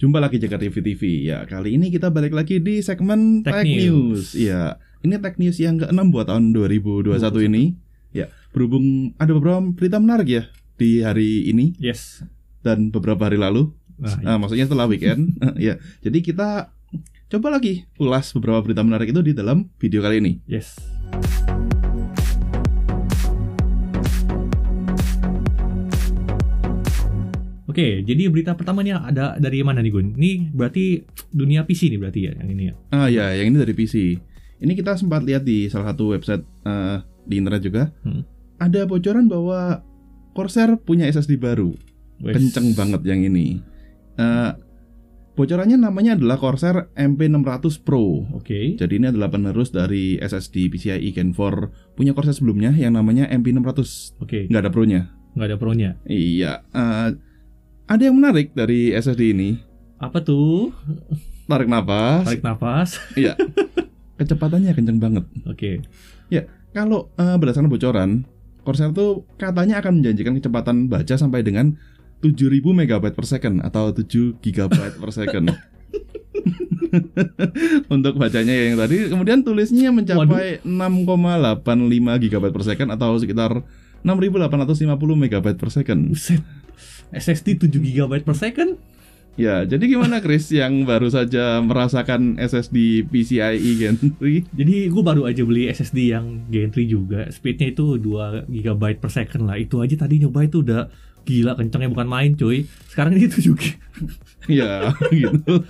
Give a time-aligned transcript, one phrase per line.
[0.00, 1.02] Jumpa lagi Jakarta TV TV.
[1.28, 3.84] Ya, kali ini kita balik lagi di segmen Tech Tech, News.
[3.84, 4.26] News.
[4.32, 7.20] Ya, ini Tech News yang ke-6 buat tahun 2021
[7.52, 7.76] ini.
[8.16, 10.42] Ya, berhubung ada beberapa berita menarik ya
[10.80, 12.24] di hari ini Yes.
[12.64, 13.76] dan beberapa hari lalu.
[14.00, 15.36] Nah, Ah, maksudnya setelah weekend.
[15.60, 15.76] ya.
[16.00, 16.72] Jadi kita
[17.28, 20.32] coba lagi ulas beberapa berita menarik itu di dalam video kali ini.
[20.48, 20.80] yes.
[27.70, 30.18] Oke, jadi berita pertamanya ada dari mana nih Gun?
[30.18, 32.74] Ini berarti dunia PC nih berarti ya yang ini ya.
[32.90, 34.18] Ah ya, yang ini dari PC.
[34.58, 36.98] Ini kita sempat lihat di salah satu website eh,
[37.30, 37.94] di internet juga.
[38.02, 38.26] Hmm.
[38.58, 39.86] Ada bocoran bahwa
[40.34, 41.70] Corsair punya SSD baru.
[42.18, 43.62] Kenceng banget yang ini.
[44.18, 44.50] Eh,
[45.38, 48.26] bocorannya namanya adalah Corsair MP600 Pro.
[48.34, 48.74] Oke.
[48.74, 54.18] Jadi ini adalah penerus dari SSD PCIe Gen 4 punya Corsair sebelumnya yang namanya MP600.
[54.18, 54.50] Oke.
[54.50, 55.02] Nggak ada Pro-nya.
[55.38, 55.90] Nggak ada pro-nya.
[56.10, 56.66] Iya.
[56.74, 57.29] eh,
[57.90, 59.58] ada yang menarik dari SSD ini.
[59.98, 60.70] Apa tuh?
[61.50, 62.30] Tarik nafas.
[62.30, 63.02] Tarik nafas.
[63.18, 63.34] Iya.
[64.22, 65.26] Kecepatannya kenceng banget.
[65.50, 65.82] Oke.
[66.70, 68.10] Kalau eh, berdasarkan bocoran,
[68.62, 71.74] Corsair tuh katanya akan menjanjikan kecepatan baca sampai dengan
[72.22, 75.50] 7000 MB per second atau 7 GB per second.
[77.94, 83.62] Untuk bacanya yang tadi, kemudian tulisnya mencapai 6,85 GB per second atau sekitar
[84.02, 86.00] 6850 MB per second.
[86.14, 86.42] Buset.
[87.14, 88.78] SSD 7 GB per second?
[89.38, 94.52] Ya, jadi gimana Chris yang baru saja merasakan SSD PCIe Gen 3?
[94.52, 99.08] Jadi gue baru aja beli SSD yang Gen 3 juga Speednya itu 2 GB per
[99.08, 100.90] second lah Itu aja tadi nyoba itu udah
[101.24, 103.62] gila kencengnya bukan main cuy Sekarang ini 7 GB
[104.50, 105.62] ya, gitu.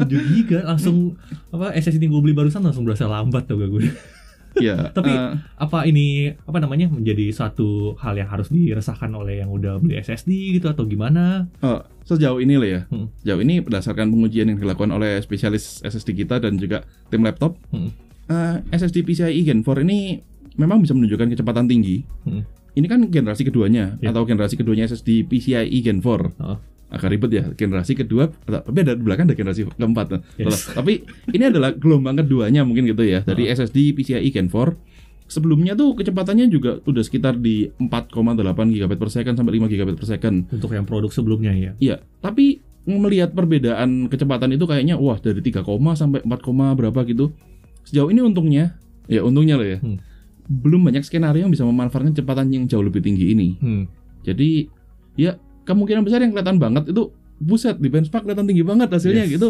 [0.00, 1.14] 7 GB langsung
[1.52, 3.94] apa SSD gue beli barusan langsung berasa lambat tuh gak gue
[4.56, 9.50] Ya, Tapi- eh, Apa ini apa namanya menjadi satu hal yang harus diresahkan oleh yang
[9.50, 12.80] udah beli SSD gitu atau gimana Oh, sejauh ini lah ya.
[12.86, 13.10] Hmm.
[13.18, 17.90] Sejauh ini berdasarkan pengujian yang dilakukan oleh spesialis SSD kita dan juga tim laptop, Hmm.
[18.26, 20.22] eh, SSD PCIe Gen 4 ini
[20.54, 22.06] memang bisa menunjukkan kecepatan tinggi.
[22.22, 22.46] Hmm.
[22.72, 24.10] Ini kan generasi keduanya Ya.
[24.10, 26.30] atau generasi keduanya SSD PCIe Gen 4.
[26.38, 26.58] Oh.
[26.94, 30.22] Agak ribet ya, generasi kedua, tapi ada di belakang ada generasi keempat.
[30.38, 30.70] Yes.
[30.70, 31.02] Tapi
[31.34, 34.94] ini adalah gelombang keduanya mungkin gitu ya, dari SSD PCIe Gen 4.
[35.24, 38.38] Sebelumnya tuh kecepatannya juga udah sekitar di 4,8
[38.76, 40.36] GB per second sampai 5 GB per second.
[40.52, 45.64] Untuk yang produk sebelumnya ya Iya, tapi melihat perbedaan kecepatan itu kayaknya wah dari 3,
[45.96, 47.32] sampai 4, berapa gitu.
[47.88, 48.76] Sejauh ini untungnya,
[49.08, 49.78] ya untungnya loh ya.
[49.80, 49.98] Hmm.
[50.44, 53.56] Belum banyak skenario yang bisa memanfaatkan kecepatan yang jauh lebih tinggi ini.
[53.56, 53.84] hmm.
[54.24, 54.68] Jadi
[55.16, 59.34] ya kemungkinan besar yang kelihatan banget itu buset di benchmark kelihatan tinggi banget hasilnya Yes.
[59.34, 59.48] gitu.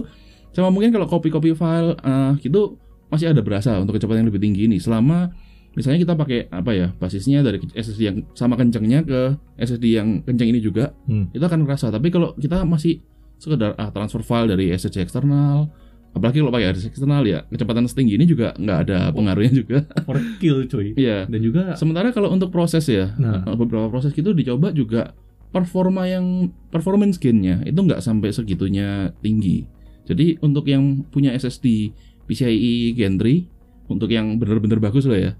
[0.50, 4.64] Sama mungkin kalau copy-copy file eh, gitu masih ada berasa untuk kecepatan yang lebih tinggi
[4.64, 5.30] ini selama
[5.72, 9.20] misalnya kita pakai apa ya basisnya dari SSD yang sama kencengnya ke
[9.56, 11.26] SSD yang kenceng ini juga Hmm.
[11.28, 13.02] itu akan kerasa tapi kalau kita masih
[13.36, 15.66] sekedar ah, transfer file dari SSD eksternal
[16.10, 20.58] apalagi kalau pakai SSD eksternal ya kecepatan setinggi ini juga nggak ada pengaruhnya juga Overkill
[20.64, 23.42] cuy Iya Dan juga sementara kalau untuk proses ya Nah.
[23.52, 25.10] beberapa proses gitu dicoba juga
[25.54, 29.70] performa yang performance gainnya itu nggak sampai segitunya tinggi
[30.04, 31.94] jadi untuk yang punya SSD
[32.26, 35.32] PCIe Gen 3 untuk yang bener-bener bagus lah ya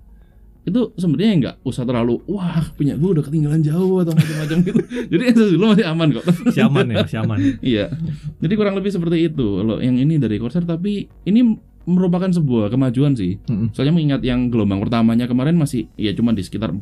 [0.65, 4.81] itu sebenarnya nggak usah terlalu wah punya gue udah ketinggalan jauh atau macam-macam gitu
[5.13, 7.39] jadi SSD lu masih aman kok si aman ya si aman
[7.75, 7.93] Iya.
[8.41, 9.61] Jadi kurang lebih seperti itu.
[9.61, 11.41] Kalau yang ini dari Corsair tapi ini
[11.85, 13.37] merupakan sebuah kemajuan sih.
[13.45, 13.77] Mm-mm.
[13.77, 16.73] Soalnya mengingat yang gelombang pertamanya kemarin masih ya cuma di sekitar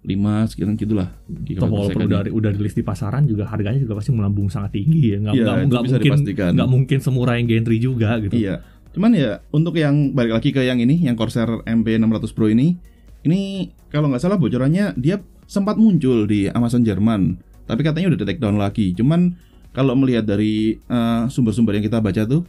[0.00, 1.08] 4,5 sekian gitulah.
[1.22, 2.08] Toh gigabyte per walaupun second.
[2.08, 5.44] udah udah rilis di pasaran juga harganya juga pasti melambung sangat tinggi ya nggak Iya,
[5.44, 6.50] nggak nggak bisa mungkin dipastikan.
[6.56, 8.54] nggak mungkin semurah yang Gen 3 juga gitu Iya.
[8.90, 12.74] Cuman ya untuk yang balik lagi ke yang ini, yang Corsair MP600 Pro ini,
[13.22, 13.40] ini
[13.88, 18.40] kalau nggak salah bocorannya dia sempat muncul di Amazon Jerman, tapi katanya udah di take
[18.40, 18.90] down lagi.
[18.94, 19.36] Cuman
[19.70, 22.42] kalau melihat dari eh, sumber-sumber yang kita baca tuh,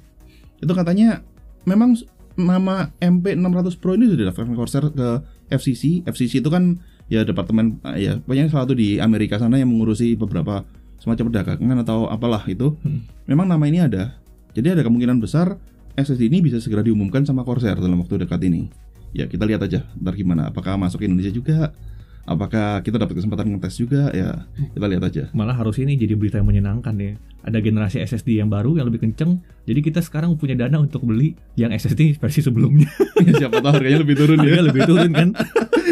[0.57, 1.21] itu katanya
[1.65, 1.93] memang
[2.33, 5.09] nama MP600 Pro ini sudah didaftarkan Corsair ke
[5.51, 6.07] FCC.
[6.07, 6.79] FCC itu kan
[7.11, 10.63] ya departemen eh, ya pokoknya salah satu di Amerika sana yang mengurusi beberapa
[10.95, 12.79] semacam perdagangan atau apalah itu.
[12.79, 13.03] Hmm.
[13.27, 14.15] Memang nama ini ada.
[14.55, 15.59] Jadi ada kemungkinan besar
[15.99, 18.71] SSD ini bisa segera diumumkan sama Corsair dalam waktu dekat ini.
[19.11, 20.47] Ya kita lihat aja ntar gimana.
[20.47, 21.75] Apakah masuk ke Indonesia juga?
[22.23, 24.09] Apakah kita dapat kesempatan ngetes juga?
[24.11, 25.23] Ya kita lihat aja.
[25.31, 29.01] malah harus ini jadi berita yang menyenangkan ya ada generasi SSD yang baru yang lebih
[29.01, 32.85] kenceng jadi kita sekarang punya dana untuk beli yang SSD versi sebelumnya
[33.39, 34.45] Siapa tahu harganya lebih turun ya.
[34.47, 35.29] harga lebih turun kan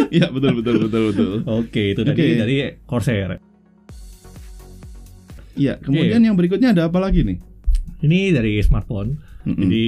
[0.10, 1.34] Iya betul betul betul betul.
[1.44, 2.38] oke itu tadi Oke.
[2.38, 3.42] dari Corsair
[5.54, 7.38] Iya kemudian yang berikutnya ada apa lagi nih?
[8.00, 9.60] ini dari smartphone Mm-mm.
[9.60, 9.86] Jadi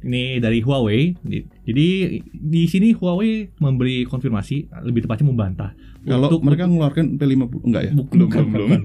[0.00, 1.14] Ini dari Huawei.
[1.60, 1.86] Jadi
[2.30, 5.70] di sini Huawei memberi konfirmasi, lebih tepatnya membantah.
[6.00, 7.92] Kalau untuk- mereka mengeluarkan P50 enggak ya?
[7.92, 8.80] Bukan, belum, bukan, belum, belum.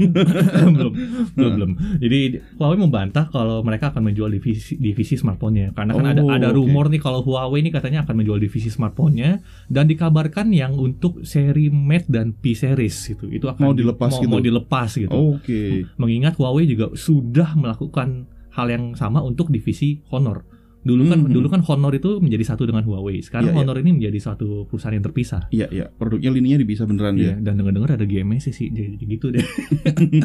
[0.70, 0.92] belum,
[1.38, 1.72] belum, belum.
[1.98, 2.20] Jadi
[2.54, 5.72] Huawei membantah kalau mereka akan menjual divisi, divisi smartphone-nya.
[5.72, 9.40] Karena kan ada Oh, ada rumor nih kalau Huawei ini katanya akan menjual divisi smartphone-nya
[9.66, 13.30] dan dikabarkan yang untuk seri Mate dan P series gitu.
[13.30, 14.30] Itu akan Mau di- dilepas mau, gitu?
[14.30, 15.16] mau dilepas gitu.
[15.34, 15.88] Oke.
[15.96, 20.44] Mengingat Huawei juga sudah melakukan hal yang sama untuk divisi Honor.
[20.86, 21.34] Dulu kan Mhm.
[21.34, 23.18] dulu kan Honor itu menjadi satu dengan Huawei.
[23.20, 23.60] Sekarang Iya, iya.
[23.60, 25.50] Honor ini menjadi satu perusahaan yang terpisah.
[25.50, 25.86] Iya, iya.
[25.90, 27.42] Produknya lininya bisa beneran Iya, ya.
[27.42, 29.42] dan dengar-dengar ada GMS sih, jadi jadi gitu deh.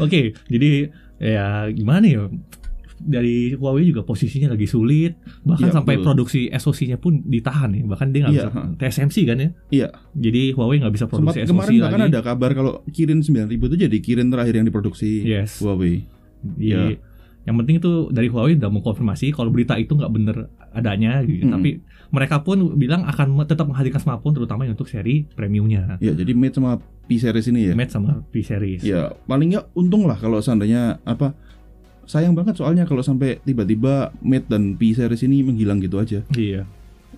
[0.00, 2.26] Oke, jadi ya gimana ya?
[2.96, 6.06] Dari Huawei juga posisinya lagi sulit, bahkan Iya, sampai betul.
[6.08, 7.84] produksi SoC-nya pun ditahan ya.
[7.84, 8.62] Bahkan dia nggak Iya, bisa ha.
[8.72, 9.48] TSMC kan ya.
[9.68, 9.88] Iya.
[10.12, 12.10] Jadi Huawei nggak bisa Sempat produksi kemarin SoC bahkan lagi.
[12.10, 15.58] ada kabar kalau Kirin 9000 itu jadi Kirin terakhir yang diproduksi Yes.
[15.60, 16.06] Huawei.
[16.56, 16.96] Iya.
[17.44, 21.44] Yang penting itu dari Huawei udah mengkonfirmasi kalau berita itu nggak bener adanya, gitu.
[21.44, 21.54] Mm-mm.
[21.54, 21.70] tapi
[22.08, 26.80] mereka pun bilang akan tetap menghadirkan smartphone terutama untuk seri premiumnya, Ya, jadi Mate sama
[27.04, 27.74] P series ini ya.
[27.76, 28.80] Mate sama P series.
[28.80, 31.36] Ya, paling nggak untung lah kalau seandainya apa
[32.04, 36.24] sayang banget soalnya kalau sampai tiba-tiba Mate dan P series ini menghilang gitu aja.
[36.32, 36.64] Iya.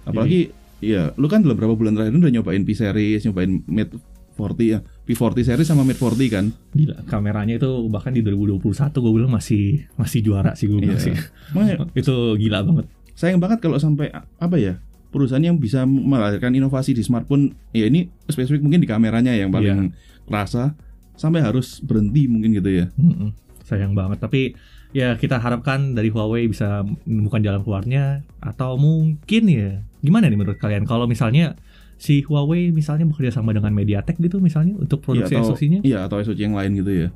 [0.06, 0.50] Apalagi
[0.82, 3.94] ya, lu kan dalam beberapa bulan terakhir udah nyobain P series, nyobain Mate
[4.36, 4.78] 40 ya.
[5.02, 6.44] P40 series sama Mate 40 kan.
[6.70, 8.60] Gila, kameranya itu bahkan di 2021
[8.92, 11.06] gue bilang masih masih juara sih gue bilang Iya.
[11.08, 11.14] sih.
[11.50, 12.86] Makanya itu gila banget.
[13.12, 14.76] sayang banget kalau sampai apa ya?
[15.06, 19.96] perusahaan yang bisa melahirkan inovasi di smartphone ya ini spesifik mungkin di kameranya yang paling
[20.28, 20.76] kerasa
[21.16, 22.92] sampai harus berhenti mungkin gitu ya.
[22.94, 23.32] Mm-mm.
[23.64, 24.20] Sayang banget.
[24.20, 24.52] Tapi
[24.92, 28.04] ya kita harapkan dari Huawei bisa menemukan jalan keluarnya
[28.38, 31.56] atau mungkin ya gimana nih menurut kalian kalau misalnya
[31.96, 35.81] si Huawei misalnya bekerja sama dengan MediaTek gitu misalnya untuk produksi Iya, atau- SoC-nya.
[35.82, 37.08] Iya atau SoC yang lain gitu ya.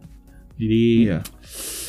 [0.56, 1.18] Jadi Iya.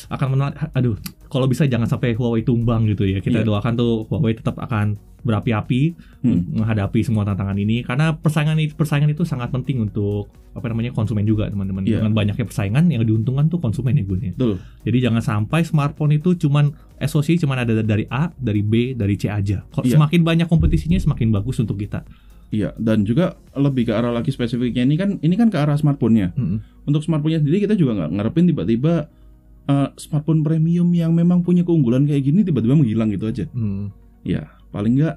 [0.08, 0.96] akan menarik aduh
[1.26, 3.18] kalau bisa jangan sampai Huawei tumbang gitu ya.
[3.18, 3.46] Kita Iya.
[3.46, 6.50] doakan tuh Huawei tetap akan berapi-api Hmm.
[6.52, 11.22] menghadapi semua tantangan ini karena persaingan itu persaingan itu sangat penting untuk apa namanya konsumen
[11.22, 11.80] juga teman-teman.
[11.82, 12.02] Iya.
[12.02, 14.34] Dengan banyaknya persaingan yang diuntungkan tuh konsumen ya gue.
[14.34, 14.58] Betul.
[14.82, 19.30] Jadi jangan sampai smartphone itu cuman SoC cuman ada dari A, dari B, dari C
[19.30, 19.62] aja.
[19.64, 19.94] Iya.
[19.94, 22.02] semakin banyak kompetisinya semakin bagus untuk kita.
[22.52, 26.36] Iya, dan juga lebih ke arah lagi spesifiknya ini kan ini kan ke arah smartphone-nya.
[26.36, 26.60] Mm-mm.
[26.84, 29.08] Untuk smartphone-nya sendiri kita juga nggak ngarepin tiba-tiba
[29.72, 33.48] eh, smartphone premium yang memang punya keunggulan kayak gini tiba-tiba menghilang gitu aja.
[33.56, 33.88] Hmm.
[34.20, 35.16] Ya, paling nggak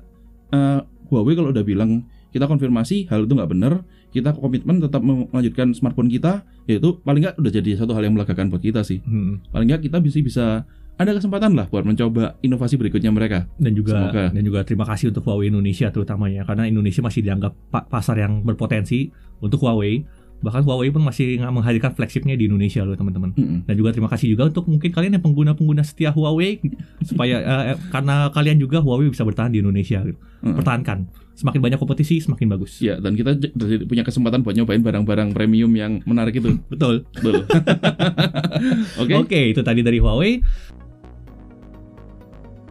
[0.55, 0.79] eh,
[1.11, 3.83] Huawei kalau udah bilang kita konfirmasi hal itu nggak benar,
[4.15, 8.47] kita komitmen tetap melanjutkan smartphone kita, yaitu paling nggak udah jadi satu hal yang melegakan
[8.47, 9.03] buat kita sih.
[9.03, 9.43] Hmm.
[9.51, 10.45] Paling nggak kita bisa bisa
[10.95, 13.51] ada kesempatan lah buat mencoba inovasi berikutnya mereka.
[13.55, 14.23] Dan juga Semoga.
[14.31, 18.15] dan juga terima kasih untuk Huawei Indonesia terutama ya karena Indonesia masih dianggap pa- pasar
[18.17, 20.07] yang berpotensi untuk Huawei.
[20.35, 23.31] Bahkan Huawei pun masih nggak menghadirkan flagshipnya di Indonesia loh teman-teman.
[23.33, 23.59] Mm-mm.
[23.65, 26.59] Dan juga terima kasih juga untuk mungkin kalian yang pengguna-pengguna setia Huawei
[27.09, 29.99] supaya eh, karena kalian juga Huawei bisa bertahan di Indonesia.
[29.99, 30.19] gitu.
[30.43, 30.55] Mm-mm.
[30.55, 30.99] Pertahankan.
[31.35, 32.79] Semakin banyak kompetisi semakin bagus.
[32.79, 33.35] Ya, dan kita
[33.83, 36.55] punya kesempatan buat nyobain barang-barang premium yang menarik itu.
[36.71, 37.03] Betul.
[37.11, 37.43] Betul.
[39.01, 39.13] Oke.
[39.17, 40.39] Oke, itu tadi dari Huawei.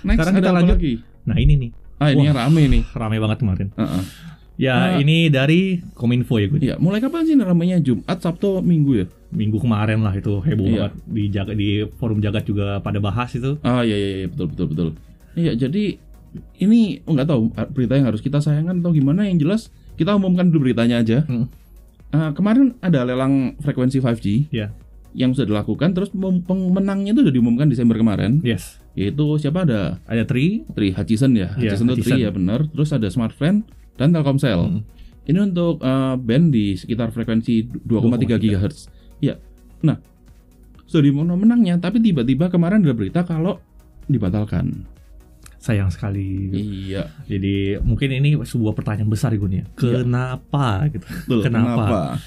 [0.05, 0.77] Next Sekarang kita lanjut.
[0.77, 0.93] lagi?
[1.25, 1.71] Nah, ini nih.
[1.97, 2.27] Ah, ini Wah.
[2.29, 2.83] yang rame nih.
[2.93, 3.69] Rame banget kemarin.
[3.75, 4.03] Heeh.
[4.55, 4.91] Ya, Ah.
[4.95, 6.61] ini dari Kominfo ya gue.
[6.63, 9.07] Iya, mulai kapan sih ramenya Jumat, Sabtu, Minggu ya?
[9.29, 10.79] Minggu kemarin lah itu heboh Iya.
[10.79, 13.59] banget di jaga di forum jagat juga pada bahas itu.
[13.61, 14.89] Ah, iya iya, iya betul betul betul.
[15.35, 15.99] Iya, jadi
[16.57, 20.47] ini nggak tahu ah, berita yang harus kita sayangkan atau gimana yang jelas kita umumkan
[20.47, 21.23] dulu beritanya aja.
[21.25, 21.51] Hmm.
[22.09, 24.71] Ah, kemarin ada lelang frekuensi 5G Iya.
[25.15, 28.43] Yang sudah dilakukan terus pem- pemenangnya itu sudah diumumkan Desember kemarin.
[28.43, 28.83] Yes.
[28.95, 29.99] yaitu siapa ada?
[30.07, 30.63] Ada Tri.
[30.71, 31.55] Tri Hutchison ya?
[31.59, 32.67] Iya, Hutchison itu Tri ya benar.
[32.71, 33.67] Terus ada Smartfren
[33.99, 34.61] dan Telkomsel.
[34.71, 34.81] Mm.
[35.25, 38.77] ini untuk eh, band di sekitar frekuensi 2,3 GHz
[39.25, 39.41] ya
[39.81, 39.97] nah
[40.85, 43.57] sudah diumumkan menangnya tapi tiba-tiba kemarin ada berita kalau
[44.05, 44.85] dibatalkan
[45.65, 46.53] Sayang sekali.
[46.53, 49.65] iya Jadi mungkin ini sebuah pertanyaan besar gue nih.
[49.81, 50.05] Iya.
[50.05, 51.07] Kenapa gitu?
[51.25, 52.21] betul Kenapa?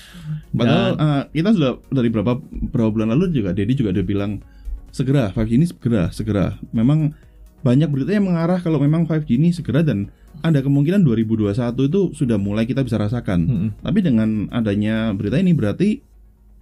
[0.49, 2.41] padahal eh, kita sudah dari berapa
[2.73, 4.41] berapa bulan lalu juga Dedi juga udah bilang
[4.89, 7.13] segera 5G ini segera segera memang
[7.61, 10.09] banyak berita yang mengarah kalau memang 5G ini segera dan
[10.41, 13.69] ada kemungkinan 2021 itu sudah mulai kita bisa rasakan Mm-mm.
[13.85, 16.01] Tapi dengan adanya berita ini berarti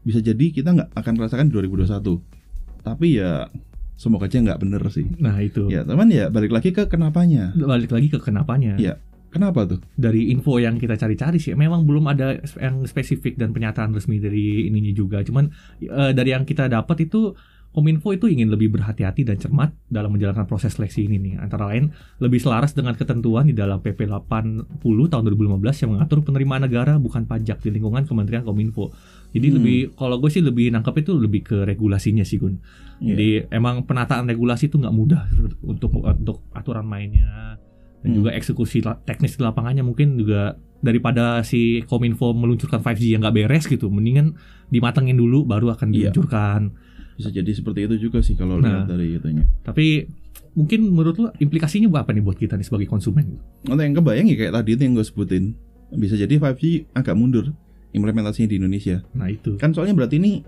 [0.04, 2.86] bisa jadi kita nggak akan rasakan di 2021.
[2.86, 3.50] Tapi ya
[3.96, 5.08] semoga aja nggak bener sih.
[5.20, 5.68] Nah itu.
[5.72, 7.56] Ya teman ya balik lagi ke kenapanya.
[7.56, 8.76] Balik lagi ke kenapanya.
[8.80, 9.00] Iya.
[9.36, 9.84] Kenapa tuh?
[10.00, 14.72] Dari info yang kita cari-cari sih, memang belum ada yang spesifik dan pernyataan resmi dari
[14.72, 15.20] ininya juga.
[15.28, 15.52] Cuman
[15.84, 17.36] eh, dari yang kita dapat itu
[17.76, 21.44] Kominfo itu ingin lebih berhati-hati dan cermat dalam menjalankan proses seleksi ini nih.
[21.44, 21.92] Antara lain
[22.24, 24.80] lebih selaras dengan ketentuan di dalam PP 80
[25.12, 28.96] tahun 2015 yang mengatur penerimaan negara bukan pajak di lingkungan Kementerian Kominfo.
[29.36, 29.56] Jadi Hmm.
[29.60, 32.56] lebih kalau gue sih lebih nangkep itu lebih ke regulasinya sih Gun.
[32.98, 33.12] Iya.
[33.12, 35.28] Jadi emang penataan regulasi itu nggak mudah
[35.62, 37.60] untuk untuk aturan mainnya
[38.00, 38.16] dan Hmm.
[38.16, 43.66] juga eksekusi teknis di lapangannya mungkin juga daripada si Kominfo meluncurkan 5G yang nggak beres
[43.66, 44.38] gitu, mendingan
[44.70, 46.10] dimatengin dulu baru akan Iya.
[46.10, 46.72] diluncurkan.
[47.16, 48.84] Bisa jadi seperti itu juga sih kalau Nah.
[48.84, 49.48] lihat dari itunya.
[49.62, 50.06] Tapi
[50.54, 53.36] mungkin menurut lu implikasinya apa nih buat kita nih sebagai konsumen?
[53.64, 55.44] Atau yang kebayang ya kayak tadi itu yang gue sebutin.
[55.92, 57.52] Bisa jadi 5G agak mundur
[57.96, 59.00] implementasinya di Indonesia.
[59.16, 59.56] Nah itu.
[59.56, 60.44] Kan soalnya berarti ini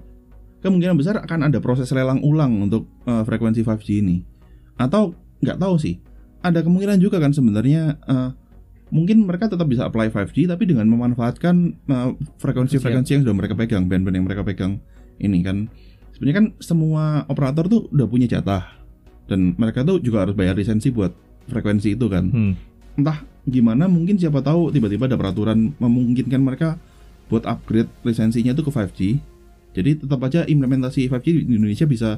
[0.60, 4.18] kemungkinan besar akan ada proses lelang ulang untuk eh, frekuensi 5G ini.
[4.76, 5.98] Atau nggak tahu sih.
[6.44, 8.30] Ada kemungkinan juga kan sebenarnya eh,
[8.92, 11.56] mungkin mereka tetap bisa apply 5G tapi dengan memanfaatkan
[11.88, 12.10] eh,
[12.44, 14.84] frekuensi-frekuensi yang sudah mereka pegang, band-band yang mereka pegang
[15.18, 15.72] ini kan.
[16.14, 18.78] Sebenarnya kan semua operator tuh udah punya jatah
[19.28, 21.12] dan mereka tuh juga harus bayar lisensi buat
[21.48, 22.54] frekuensi itu kan Hmm.
[22.98, 26.80] entah gimana mungkin siapa tahu tiba-tiba ada peraturan memungkinkan mereka
[27.28, 29.00] buat upgrade lisensinya itu ke 5G.
[29.74, 32.10] Jadi tetap aja implementasi 5G di Indonesia bisa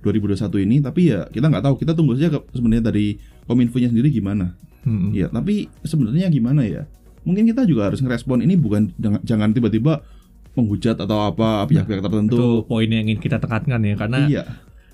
[0.00, 4.08] 2021 ini tapi ya kita nggak tahu kita tunggu saja ke- sebenarnya dari kominfo-nya sendiri
[4.10, 4.52] gimana.
[4.84, 5.12] Hmm.
[5.12, 6.84] Ya, tapi sebenarnya gimana ya?
[7.24, 8.92] Mungkin kita juga harus ngerespon ini bukan
[9.24, 10.04] jangan, tiba-tiba
[10.52, 12.38] menghujat atau apa pihak-pihak Itu tertentu.
[12.64, 14.42] poin yang ingin kita tekankan ya karena Iya.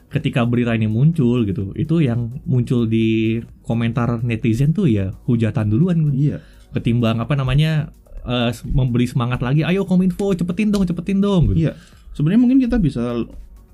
[0.09, 6.15] ketika berita ini muncul gitu, itu yang muncul di komentar netizen tuh ya hujatan duluan.
[6.15, 6.39] Iya.
[6.71, 7.91] ketimbang apa namanya
[8.23, 11.53] eh, memberi semangat lagi, ayo Kominfo cepetin dong, cepetin dong.
[11.53, 11.69] Gitu.
[11.69, 11.73] Iya.
[12.13, 13.17] Sebenarnya mungkin kita bisa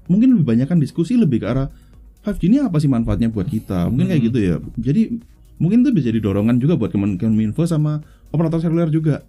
[0.07, 1.67] mungkin lebih banyak kan diskusi lebih ke arah
[2.23, 3.87] 5G ini apa sih manfaatnya buat kita?
[3.87, 4.29] Mungkin kayak Hmm.
[4.29, 4.57] gitu ya.
[4.77, 5.03] Jadi
[5.57, 9.23] mungkin itu bisa jadi dorongan juga buat Kemenkominfo sama operator seluler juga.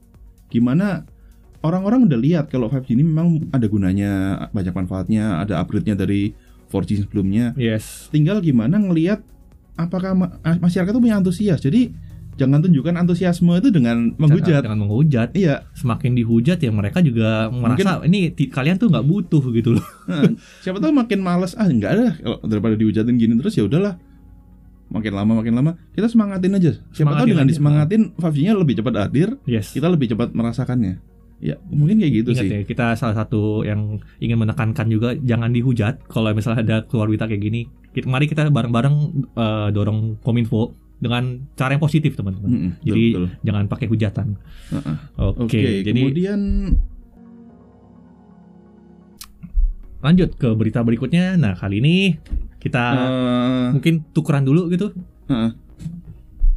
[0.47, 1.05] Gimana
[1.61, 4.11] orang-orang udah lihat kalau 5G ini memang ada gunanya,
[4.49, 6.33] banyak manfaatnya, ada upgrade-nya dari
[6.67, 7.53] 4G sebelumnya.
[7.55, 8.09] Yes.
[8.09, 9.21] Tinggal gimana ngelihat
[9.75, 11.61] apakah ma- masyarakat itu punya antusias.
[11.61, 11.93] Jadi
[12.37, 14.61] jangan tunjukkan antusiasme itu dengan menghujat.
[14.61, 15.33] Dengan menghujat.
[15.33, 19.85] Iya, Semakin dihujat ya mereka juga merasa ini kalian tuh nggak butuh gitu loh.
[20.05, 23.97] Nah, siapa tahu makin males ah enggak ada kalau daripada dihujatin gini terus ya udahlah
[24.87, 27.51] makin lama makin lama kita semangatin aja siapa tahu Semangatin dengan aja.
[27.51, 29.75] disemangatin 5G-nya lebih cepat hadir Yes.
[29.75, 31.03] kita lebih cepat merasakannya
[31.37, 35.51] ya mungkin kayak gitu Ingat sih ya, kita salah satu yang ingin menekankan juga jangan
[35.51, 37.61] dihujat kalau misalnya ada keluar berita kayak gini.
[37.91, 38.95] Kita, mari kita bareng-bareng
[39.33, 41.23] eh, dorong Kominfo dengan
[41.53, 42.47] cara yang positif teman-teman.
[42.47, 43.25] Mm-mm, betul, Jadi betul.
[43.43, 44.27] jangan pakai hujatan.
[44.69, 44.95] Heeh.
[45.15, 46.39] Oke, oke jadi kemudian
[49.99, 51.35] lanjut ke berita berikutnya.
[51.35, 51.95] Nah kali ini
[52.57, 54.93] kita eh, mungkin tukeran dulu gitu.
[55.27, 55.51] heeh,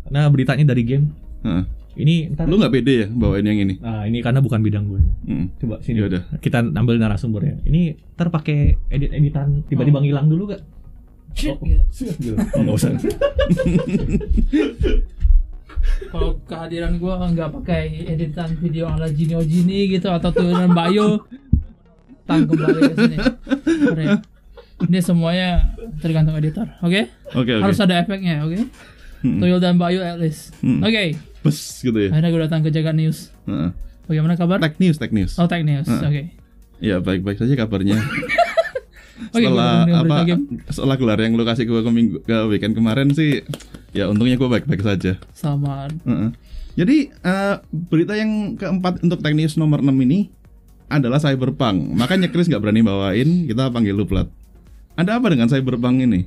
[0.09, 1.13] Nah beritanya dari game.
[1.43, 1.65] heeh.
[1.91, 2.47] Ini ntar.
[2.47, 5.01] lu nggak pede ya bawain yang ini Nah ini karena bukan bidang gue.
[5.27, 5.47] Mm.
[5.59, 5.99] Coba sini.
[5.99, 7.61] ya udah Kita ambil narasumbernya.
[7.63, 10.03] Ini ntar pakai edit editan tiba-tiba Oh.
[10.03, 10.63] ngilang dulu gak?
[11.33, 11.63] Shit, Oh.
[11.63, 12.35] gitu.
[12.59, 12.91] Oh, usah.
[16.11, 21.25] Kalau kehadiran gue nggak pakai editan video ala Jinio Jini gitu atau turunan bio,
[22.25, 23.17] tang kembali ke sini.
[23.87, 24.05] Oke.
[24.81, 27.05] Ini semuanya tergantung editor, oke?
[27.31, 28.65] oke oke Harus ada efeknya, oke?
[29.21, 29.37] Mm-mm.
[29.39, 30.57] Tuyul dan bio at least.
[30.61, 30.81] Mm.
[30.81, 33.29] Oke, Bes gitu ya akhirnya gue datang ke Jaga News.
[33.45, 33.71] Heeh.
[34.05, 34.57] Bagaimana kabar?
[34.59, 36.03] tech news tech news Oh, Tech News, Heeh.
[36.03, 36.23] oke.
[36.81, 38.01] ya baik baik saja kabarnya
[39.29, 40.43] Oke, gue setelah apa game.
[40.67, 43.45] setelah gelar yang lu kasih gue ke, minggu, ke weekend kemarin sih
[43.93, 45.93] ya untungnya gue baik-baik saja Selamat.
[46.03, 46.31] Heeh.
[46.75, 50.33] jadi eh, berita yang keempat untuk teknis nomor 6 ini
[50.89, 54.27] adalah cyberpunk makanya Chris nggak berani bawain kita panggil lu plat
[54.95, 56.23] ada apa dengan cyberpunk ini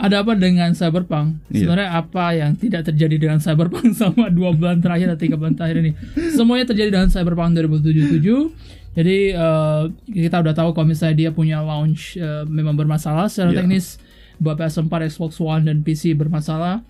[0.00, 1.44] Ada apa dengan Cyberpunk?
[1.52, 1.68] Iya.
[1.68, 5.84] Sebenarnya apa yang tidak terjadi dengan Cyberpunk sama dua bulan terakhir atau tiga bulan terakhir
[5.84, 5.92] ini?
[6.32, 8.24] Semuanya terjadi dengan Cyberpunk 2077.
[8.90, 13.62] Jadi eh, kita udah tahu kalau misalnya dia punya launch eh, memang bermasalah secara Iya.
[13.62, 13.96] teknis
[14.40, 16.82] buat PS4, Xbox One dan PC bermasalah.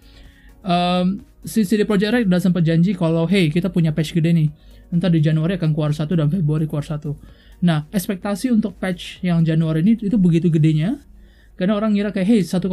[0.62, 4.49] Em, si CD Projekt Red udah sempat janji kalau hey kita punya patch gede nih.
[4.90, 7.14] Ntar di Januari akan keluar satu dan Februari keluar satu.
[7.61, 10.99] Nah ekspektasi untuk patch yang Januari ini itu begitu gedenya
[11.61, 12.64] karena orang ngira kayak hey 1,1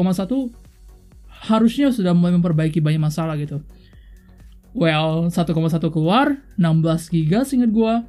[1.52, 3.60] harusnya sudah mulai memperbaiki banyak masalah gitu.
[4.78, 8.06] Well, 1,1 keluar, 16 giga seingat gua.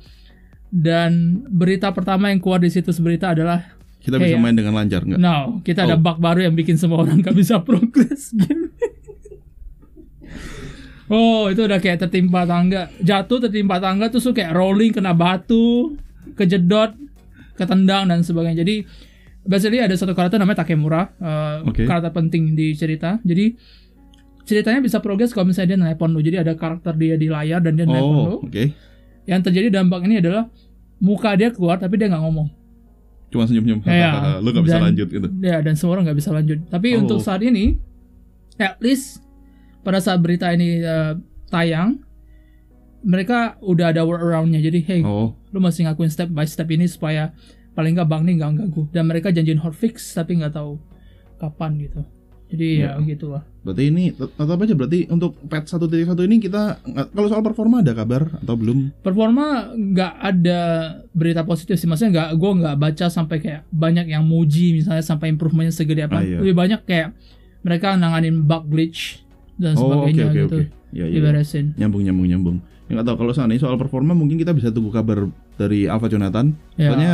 [0.69, 1.13] Dan
[1.47, 4.41] berita pertama yang keluar di situs berita adalah kita Hey, bisa ya.
[4.41, 6.01] main dengan lancar nggak No, kita ada Oh.
[6.01, 8.71] bug baru yang bikin semua orang gak bisa progress game.
[11.09, 12.93] oh, itu udah kayak tertimpa tangga.
[12.99, 15.97] Jatuh tertimpa tangga terus tuh kayak rolling kena batu,
[16.35, 16.95] kejedot,
[17.57, 18.61] ketendang dan sebagainya.
[18.61, 18.85] Jadi
[19.43, 21.89] basically ada satu karakter namanya Takemura, uh, Oke.
[21.89, 23.17] karakter penting di cerita.
[23.25, 23.57] Jadi
[24.45, 26.21] ceritanya bisa progres kalau misalnya dia nelpon lu.
[26.21, 28.29] Jadi ada karakter dia di layar dan dia nelpon lu.
[28.31, 28.65] oh oke
[29.29, 30.49] Yang terjadi dampak ini adalah
[30.99, 32.49] muka dia keluar tapi dia nggak ngomong.
[33.29, 33.85] cuma senyum-senyum.
[33.85, 34.41] Iya.
[34.43, 35.29] Lu gak bisa Dan- lanjut gitu.
[35.39, 36.65] Ya dan semua orang nggak bisa lanjut.
[36.67, 37.05] Tapi Oh.
[37.05, 37.77] untuk saat ini,
[38.57, 39.21] at least
[39.85, 41.13] pada saat berita ini eh,
[41.47, 42.01] tayang,
[43.01, 44.59] mereka udah ada workaround-nya.
[44.59, 47.37] Jadi hey, Oh, lu masih ngakuin step by step ini supaya
[47.73, 48.83] paling nggak bank nih nggak ganggu.
[48.91, 50.81] Dan mereka janjiin hotfix tapi nggak tahu
[51.37, 52.01] kapan gitu.
[52.49, 53.05] Jadi ya, Ya.
[53.05, 53.45] gitulah.
[53.61, 55.93] berarti ini tet- tetap aja berarti untuk patch 1.1
[56.25, 56.81] ini kita
[57.13, 58.97] kalau soal performa ada kabar atau belum?
[58.99, 60.61] Performa nggak ada
[61.13, 61.85] berita positif sih.
[61.85, 66.19] Maksudnya nggak, gue nggak baca sampai kayak banyak yang muji misalnya sampai improvementnya segede apa.
[66.19, 66.41] Ah, iya.
[66.41, 67.13] Lebih banyak kayak
[67.61, 69.21] mereka nanganin bug glitch
[69.55, 70.57] dan Oh, sebagainya oke gitu.
[70.57, 70.65] oke.
[70.89, 71.21] Ya, ya.
[71.21, 71.77] Diberesin.
[71.77, 72.57] Nyambung nyambung nyambung.
[72.89, 76.57] Ya nggak tahu kalau seandainya soal performa mungkin kita bisa tunggu kabar dari Alpha Jonathan.
[76.75, 76.89] Ya.
[76.89, 77.13] Soalnya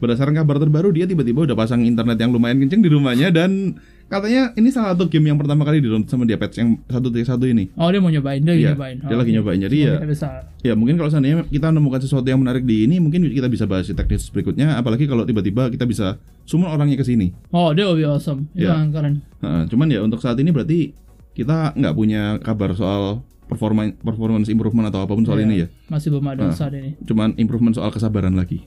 [0.00, 3.76] berdasarkan kabar terbaru dia tiba-tiba udah pasang internet yang lumayan kenceng di rumahnya dan
[4.12, 7.24] katanya ini salah satu game yang pertama kali di download sama dia patch yang 1.1
[7.48, 7.72] ini.
[7.74, 8.96] Oh dia mau nyobain, dia lagi Iya, nyobain.
[8.98, 9.36] dia Oh, lagi oke.
[9.40, 9.60] nyobain.
[9.62, 10.28] Jadi ya bisa.
[10.60, 13.88] Ya mungkin kalau seandainya kita menemukan sesuatu yang menarik di ini mungkin kita bisa bahas
[13.88, 17.32] di teknis berikutnya apalagi kalau tiba-tiba kita bisa summon orangnya ke sini.
[17.48, 18.52] Oh dia be awesome.
[18.52, 18.76] Itu Ya.
[18.76, 19.24] yang keren.
[19.40, 20.92] Nah, cuman ya untuk saat ini berarti
[21.32, 25.46] kita nggak punya kabar soal performa performance improvement atau apa pun soal Iya.
[25.46, 25.66] ini ya.
[25.88, 26.52] Masih belum ada Ah.
[26.52, 26.96] saat ini.
[27.02, 28.64] Cuman improvement soal kesabaran lagi.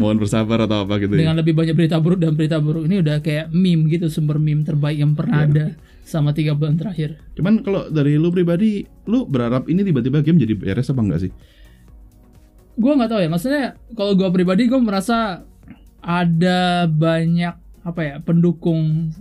[0.00, 1.28] Mohon bersabar atau apa gitu ya.
[1.28, 4.64] Dengan lebih banyak berita buruk dan berita buruk ini udah kayak meme gitu sumber meme
[4.64, 5.48] terbaik yang pernah Iya.
[5.52, 5.64] ada
[6.02, 7.20] sama tiga bulan terakhir.
[7.36, 11.32] Cuman kalau dari lu pribadi, lu berharap ini tiba-tiba game jadi beres apa enggak sih?
[12.74, 13.28] Gue nggak tahu ya.
[13.28, 15.44] Maksudnya kalau gue pribadi gue merasa
[16.00, 19.12] ada banyak apa ya pendukung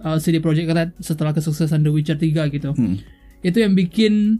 [0.00, 2.74] uh, CD Projekt Red setelah kesuksesan The Witcher 3 gitu.
[2.74, 2.98] Hmm.
[3.42, 4.38] itu yang bikin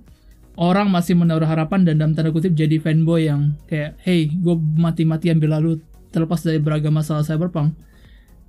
[0.56, 5.40] orang masih menaruh harapan dan dalam tanda kutip jadi fanboy yang kayak hey gue mati-matian
[5.40, 5.80] bela lu
[6.12, 7.72] terlepas dari beragam masalah cyberpunk.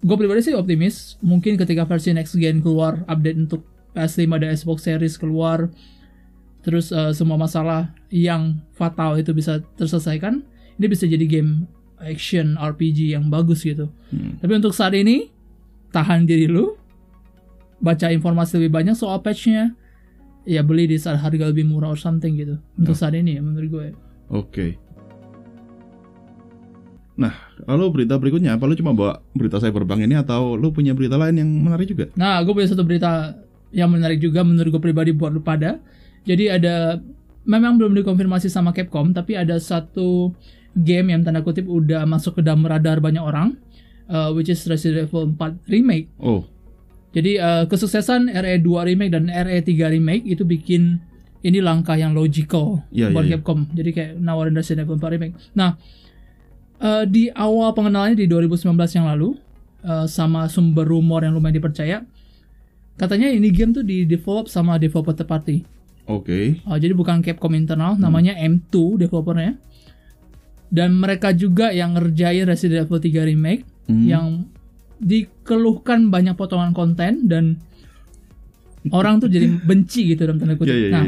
[0.04, 1.16] Gue pribadi sih optimis.
[1.24, 3.64] Mungkin ketika versi next gen keluar update untuk
[3.96, 5.72] PS5 dan Xbox Series keluar
[6.64, 10.42] terus eh, semua masalah yang fatal itu bisa terselesaikan
[10.80, 11.68] ini bisa jadi game
[12.00, 13.92] action RPG yang bagus gitu.
[14.10, 14.40] Hmm.
[14.40, 15.30] tapi untuk saat ini
[15.92, 16.80] tahan diri lu
[17.84, 19.76] baca informasi lebih banyak soal patchnya
[20.44, 22.60] ya beli di saat harga lebih murah or something gitu.
[22.76, 23.88] Untuk saat ini ya menurut gue.
[24.32, 24.68] Oke.
[27.14, 27.34] Nah,
[27.70, 31.46] lalu berita berikutnya apa lu cuma bawa berita cyberpunk ini atau lu punya berita lain
[31.46, 32.10] yang menarik juga?
[32.18, 33.38] nah gue punya satu berita
[33.70, 35.78] yang menarik juga menurut gue pribadi buat lu pada.
[36.24, 36.98] Jadi ada
[37.44, 40.32] memang belum dikonfirmasi sama Capcom tapi ada satu
[40.74, 43.54] game yang tanda kutip udah masuk ke dalam radar banyak orang
[44.10, 46.10] uh, which is Resident Evil 4 remake.
[46.18, 46.48] Oh,
[47.14, 50.98] Jadi eh, kesuksesan RE2 remake dan RE3 remake itu bikin
[51.44, 53.40] ini langkah yang logical Iya, buat iya, iya.
[53.40, 53.70] Capcom.
[53.70, 55.34] Jadi kayak nawarin Resident Evil 4 remake.
[55.54, 55.78] Nah,
[56.80, 59.38] eh, di awal pengenalannya di 2019 yang lalu
[59.84, 62.02] eh, sama sumber rumor yang lumayan dipercaya,
[62.96, 65.58] katanya ini game tuh di develop sama developer third party.
[66.04, 66.64] oke.
[66.66, 68.04] Oh, jadi bukan Capcom internal, Hmm.
[68.04, 69.56] namanya M2 developernya.
[70.68, 74.04] Dan mereka juga yang ngerjain Resident Evil 3 remake Hmm.
[74.04, 74.26] yang
[75.04, 77.60] dikeluhkan banyak potongan konten dan
[78.92, 80.74] orang tuh jadi benci gitu dalam tanda kutip.
[80.74, 81.06] Iya, iya, nah,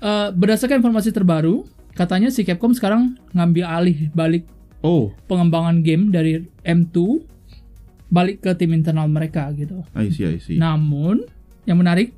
[0.00, 4.44] eh, berdasarkan informasi terbaru, katanya si Capcom sekarang ngambil alih balik
[4.80, 6.96] Oh, pengembangan game dari M2
[8.08, 9.84] balik ke tim internal mereka gitu.
[9.92, 10.56] I see, I see.
[10.56, 11.28] Namun
[11.68, 12.16] yang menarik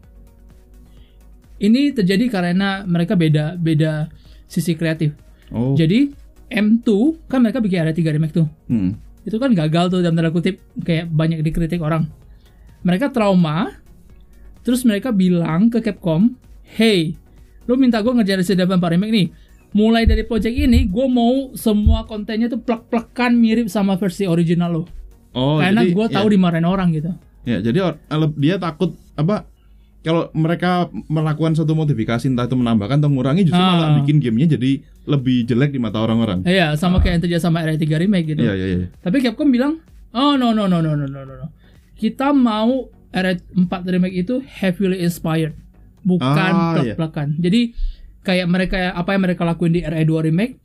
[1.59, 4.07] ini terjadi karena mereka beda beda
[4.47, 5.11] sisi kreatif.
[5.51, 6.15] oh, Jadi
[6.55, 6.87] M2
[7.27, 8.47] kan mereka bikin ada 3 remake tuh.
[8.71, 9.12] hmm.
[9.23, 12.11] Itu kan gagal tuh dalam tanda kutip kayak banyak dikritik orang.
[12.83, 13.71] Mereka trauma
[14.63, 17.15] terus mereka bilang ke Capcom, "Hey,
[17.67, 19.29] lu minta gue ngerjain Resident Evil 4 remake nih.
[19.73, 24.83] Mulai dari project ini gue mau semua kontennya tuh plek-plekan mirip sama versi original lo.
[25.33, 27.09] oh, Karena gue tahu ya, dimarahin orang gitu.
[27.49, 29.49] ya, jadi ele- dia takut apa?
[30.03, 33.71] kalau mereka melakukan satu modifikasi entah itu menambahkan atau mengurangi justru ah.
[33.79, 36.43] malah bikin gamenya jadi lebih jelek di mata orang-orang.
[36.43, 37.01] Iya, sama ah.
[37.03, 38.43] kayak yang terjadi sama RE3 remake gitu.
[38.43, 38.87] Iya, iya, iya.
[38.99, 39.79] Tapi Capcom bilang,
[40.11, 41.47] "Oh, no no no no no no no.
[41.95, 45.55] Kita mau RE4 remake itu heavily inspired,
[46.03, 46.99] bukan ah, iya.
[46.99, 47.41] plek-plekan." Iya.
[47.47, 47.61] Jadi
[48.27, 50.63] kayak mereka apa yang mereka lakuin di RE2 remake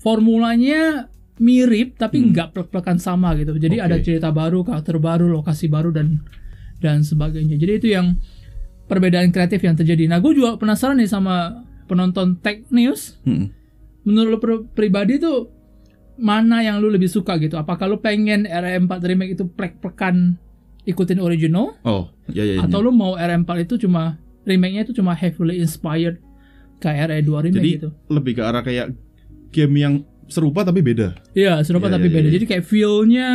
[0.00, 1.08] formulanya
[1.40, 2.28] mirip tapi hmm.
[2.32, 2.54] nggak hmm.
[2.56, 3.52] plek-plekan sama gitu.
[3.56, 3.86] Jadi okay.
[3.88, 6.24] ada cerita baru, karakter baru, lokasi baru dan
[6.80, 7.54] dan sebagainya.
[7.54, 8.16] Jadi itu yang
[8.84, 10.04] perbedaan kreatif yang terjadi.
[10.06, 13.52] Nah, gue juga penasaran nih sama penonton Tech News Hmm.
[14.02, 15.52] menurut pri- pribadi tuh
[16.16, 17.54] mana yang lu lebih suka gitu?
[17.54, 20.36] Apakah lu pengen RM4 remake itu plek-plekan
[20.82, 22.54] ikutin original Oh, iya, iya.
[22.56, 22.60] iya.
[22.62, 26.18] atau lu mau RM4 itu cuma remake-nya itu cuma heavily inspired
[26.78, 27.88] kayak RE2 remake Jadi gitu?
[28.08, 28.96] lebih ke arah kayak
[29.50, 29.94] game yang
[30.26, 31.18] serupa tapi beda.
[31.30, 32.26] Iya, serupa Iya, tapi iya, beda.
[32.26, 32.34] iya.
[32.34, 33.28] Jadi kayak feel-nya,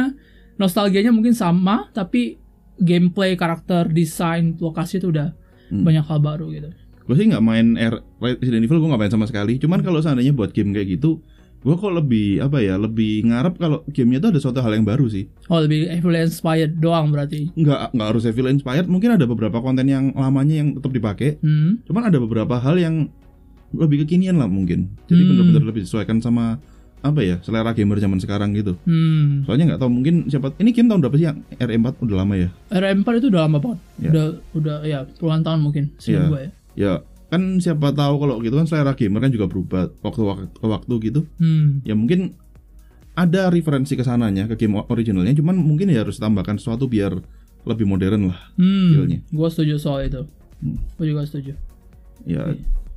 [0.56, 2.40] nostalgianya mungkin sama tapi
[2.78, 5.32] gameplay, karakter, desain, lokasi itu udah
[5.66, 5.82] Hmm.
[5.82, 6.70] banyak hal baru gitu.
[7.06, 9.58] Gue sih nggak main R Resident Evil, gue nggak main sama sekali.
[9.58, 11.22] Cuman kalau seandainya buat game kayak gitu,
[11.62, 15.10] gua kok lebih apa ya lebih ngarep kalau gamenya tuh ada suatu hal yang baru
[15.10, 17.50] sih Oh lebih heavily inspired doang berarti.
[17.52, 21.82] nggak nggak harus Evil inspired mungkin ada beberapa konten yang lamanya yang tetap dipakai Hmm.
[21.90, 23.10] cuman ada beberapa hal yang
[23.74, 25.30] lebih kekinian lah mungkin jadi Hmm.
[25.34, 26.62] benar-benar lebih disesuaikan sama
[27.06, 29.46] apa ya selera gamer zaman sekarang gitu Hmm.
[29.46, 32.50] soalnya nggak tahu mungkin siapa ini game tahun berapa sih yang R4 udah lama ya
[32.68, 33.80] RM4 itu udah lama banget.
[33.96, 34.10] Ya.
[34.10, 36.02] Udah udah ya puluhan tahun mungkin Iya.
[36.02, 36.50] seingat gue ya.
[36.76, 36.92] ya
[37.26, 41.22] kan siapa tahu kalau gitu kan selera gamer kan juga berubah waktu ke waktu gitu
[41.38, 41.80] Hmm.
[41.82, 42.34] ya mungkin
[43.14, 47.16] ada referensi ke sananya ke game originalnya cuman mungkin ya harus tambahkan sesuatu biar
[47.64, 48.92] lebih modern lah Hmm.
[48.94, 49.20] Feelnya.
[49.28, 50.22] Gue setuju soal itu.
[50.58, 50.78] Hmm.
[50.96, 51.54] Gue juga setuju.
[52.24, 52.42] ya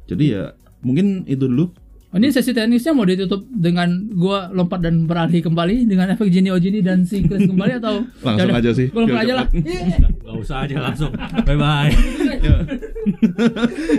[0.06, 0.42] jadi ya
[0.80, 1.68] mungkin itu dulu
[2.08, 6.80] Ini sesi teknisnya mau ditutup dengan gua lompat dan beralih kembali dengan efek Genie Ojini
[6.80, 9.46] dan si Chris kembali atau langsung Yaudah, aja sih Gua lompat aja lah.
[9.52, 10.12] cepet.
[10.24, 11.12] Gak usah aja langsung.
[11.44, 11.92] Bye bye.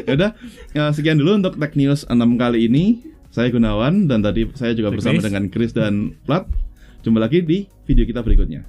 [0.10, 0.32] ya udah
[0.74, 2.86] ya, sekian dulu untuk Tech News 6 kali ini
[3.30, 6.50] saya Gunawan dan tadi saya juga bersama dengan Chris dan Plat
[7.06, 8.66] jumpa lagi di video kita berikutnya